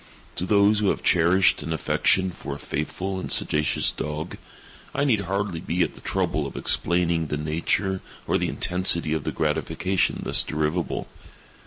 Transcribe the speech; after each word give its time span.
To 0.37 0.47
those 0.47 0.79
who 0.79 0.89
have 0.89 1.03
cherished 1.03 1.61
an 1.61 1.71
affection 1.71 2.31
for 2.31 2.55
a 2.55 2.57
faithful 2.57 3.19
and 3.19 3.31
sagacious 3.31 3.91
dog, 3.91 4.37
I 4.95 5.03
need 5.03 5.19
hardly 5.19 5.59
be 5.59 5.83
at 5.83 5.93
the 5.93 6.01
trouble 6.01 6.47
of 6.47 6.55
explaining 6.57 7.27
the 7.27 7.37
nature 7.37 8.01
or 8.25 8.39
the 8.39 8.49
intensity 8.49 9.13
of 9.13 9.25
the 9.25 9.31
gratification 9.31 10.21
thus 10.23 10.41
derivable. 10.41 11.07